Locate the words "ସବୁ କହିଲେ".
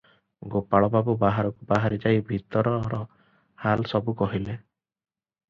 3.93-4.59